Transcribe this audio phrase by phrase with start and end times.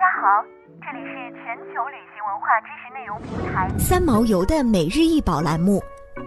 [0.00, 0.42] 家好，
[0.80, 5.78] 这里是全球旅行文化知识内容平台三毛游的每日一宝栏目，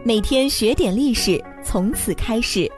[0.05, 2.71] 每天学点历史，从此开始。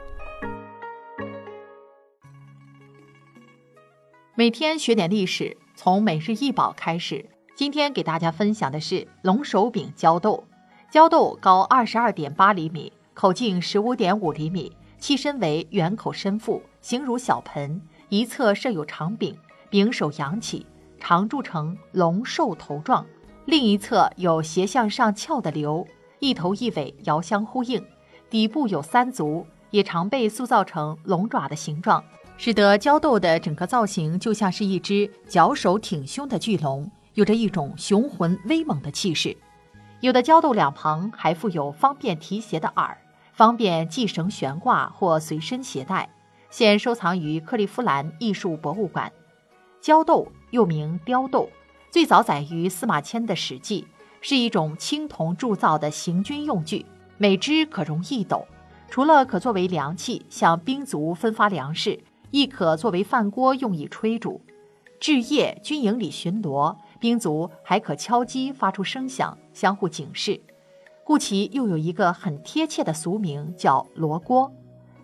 [4.36, 7.26] 每天学点历史，从每日一宝开始。
[7.56, 10.46] 今天给大家分享的是龙首柄胶豆。
[10.90, 19.38] 胶豆高二十二点八厘米，口径十五点五厘米，器身为圆口深腹，形如小盆，一侧设有长柄，
[19.70, 20.66] 柄首扬起。
[21.08, 23.06] 常铸成龙兽头状，
[23.46, 25.86] 另一侧有斜向上翘的瘤，
[26.18, 27.86] 一头一尾遥相呼应，
[28.28, 32.04] 底部有三足，也常被塑造成龙爪的形状，
[32.38, 39.38] 使得豇豆的整个造型就像是一只角首挺胸的巨龙，有着一种雄浑威猛的气势。
[40.00, 42.98] 有的豇豆两旁还附有方便提携的耳，
[43.32, 46.10] 方便系绳悬挂或随身携带，
[46.50, 49.12] 现收藏于克利夫兰艺术博物馆。
[49.86, 51.48] 豇豆又名雕豆，
[51.92, 53.84] 最早载于司马迁的《史记》，
[54.20, 56.84] 是一种青铜铸造的行军用具，
[57.20, 58.48] 每只可容一斗。
[58.90, 62.00] 除了可作为粮器向兵卒分发粮食，
[62.32, 64.42] 亦可作为饭锅用以炊煮。
[65.00, 70.42] 至夜军营里巡逻，兵卒还可敲击发出声响，相互警示，
[71.04, 74.50] 故其又有一个很贴切的俗名，叫罗锅。《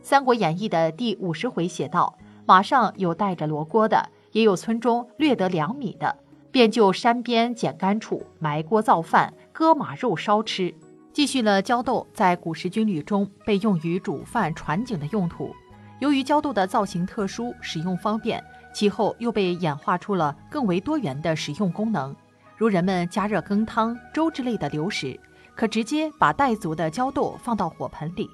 [0.02, 6.18] 三国演义》的第五十回写道：“马上有带着罗锅的。”也有村中略得两米的，
[6.52, 10.74] 便就山边捡干处埋锅造饭，割马肉烧吃。
[11.14, 15.54] 继续了豇豆在古时军旅中被用于煮饭传景的用途。
[16.00, 18.42] 由于豇豆的造型特殊，使用方便，
[18.74, 22.16] 其后又被演化出了更为多元的使用功能，
[22.58, 25.20] 如人们加热羹汤、粥之类的流食，
[25.54, 28.26] 可直接把带足的豇豆放到火盆里；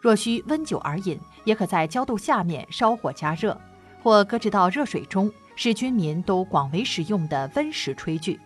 [0.00, 3.56] 若需温酒而饮，也可在豇豆下面烧火加热。
[4.06, 8.38] 或搁置到热水中，是军民都广为使用的温食炊具。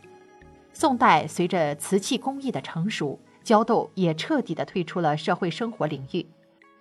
[0.73, 6.27] 宋代随着瓷器工艺的成熟，豇豆也彻底的退出了社会生活领域。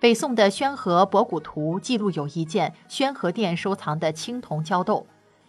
[0.00, 5.06] 北宋的《宣和博古图》记录有一件宣和殿收藏的青铜豇豆，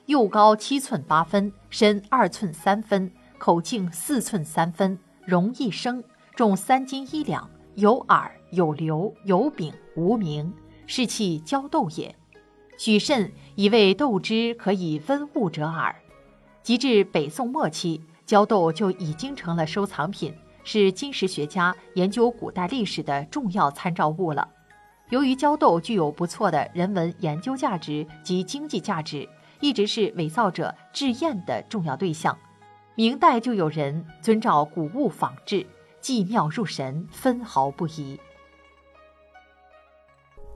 [0.08, 6.04] 釉高七寸八分，深二寸三分，口径四寸三分，容一升，
[6.36, 10.54] 重三斤一两，有耳有瘤有柄无名，
[10.86, 12.14] 是器豇豆也。
[12.78, 15.96] 许慎以为豆汁可以温物者耳。
[16.64, 20.34] 及至北宋末期，豇豆就已经成了收藏品，
[20.64, 24.48] 是金石学家研究古代历史的重要参照物了。
[25.10, 29.28] 由于豇豆具有不错的人文研究价值及经济价值，
[29.60, 32.38] 一直是伪造者制验的重要对象。
[32.96, 35.66] 明代就有人遵照古物仿制，
[36.00, 38.20] 既妙入神，分毫不移。